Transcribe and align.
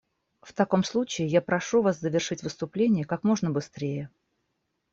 В 0.41 0.53
таком 0.53 0.83
случае 0.83 1.27
я 1.27 1.41
прошу 1.41 1.83
Вас 1.83 1.99
завершить 1.99 2.41
выступление 2.41 3.05
как 3.05 3.23
можно 3.23 3.51
быстрее. 3.51 4.09